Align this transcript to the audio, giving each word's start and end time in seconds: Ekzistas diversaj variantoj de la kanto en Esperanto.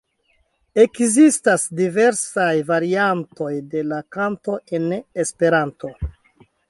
Ekzistas 0.83 1.65
diversaj 1.81 2.49
variantoj 2.71 3.51
de 3.75 3.85
la 3.93 4.01
kanto 4.17 4.57
en 4.79 4.89
Esperanto. 5.27 5.93